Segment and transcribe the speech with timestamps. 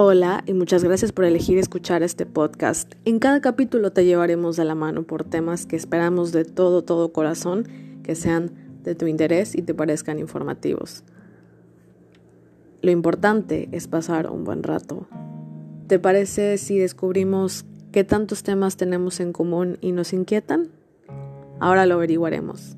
[0.00, 2.94] Hola y muchas gracias por elegir escuchar este podcast.
[3.04, 7.12] En cada capítulo te llevaremos de la mano por temas que esperamos de todo, todo
[7.12, 7.66] corazón
[8.04, 8.52] que sean
[8.84, 11.02] de tu interés y te parezcan informativos.
[12.80, 15.08] Lo importante es pasar un buen rato.
[15.88, 20.68] ¿Te parece si descubrimos qué tantos temas tenemos en común y nos inquietan?
[21.58, 22.76] Ahora lo averiguaremos.